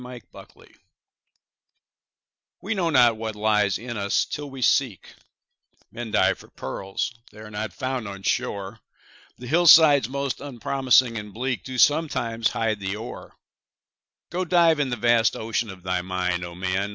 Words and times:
HIDDEN 0.03 0.21
GEMS 0.33 0.67
We 2.59 2.73
know 2.73 2.89
not 2.89 3.17
what 3.17 3.35
lies 3.35 3.77
in 3.77 3.97
us, 3.97 4.25
till 4.25 4.49
we 4.49 4.63
seek; 4.63 5.13
Men 5.91 6.09
dive 6.09 6.39
for 6.39 6.47
pearls—they 6.47 7.37
are 7.37 7.51
not 7.51 7.71
found 7.71 8.07
on 8.07 8.23
shore, 8.23 8.79
The 9.37 9.45
hillsides 9.45 10.09
most 10.09 10.41
unpromising 10.41 11.19
and 11.19 11.31
bleak 11.31 11.63
Do 11.63 11.77
sometimes 11.77 12.49
hide 12.49 12.79
the 12.79 12.95
ore. 12.95 13.35
Go, 14.31 14.43
dive 14.43 14.79
in 14.79 14.89
the 14.89 14.95
vast 14.95 15.35
ocean 15.35 15.69
of 15.69 15.83
thy 15.83 16.01
mind, 16.01 16.43
O 16.43 16.55
man! 16.55 16.89